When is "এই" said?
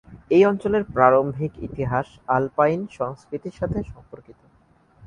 0.29-0.43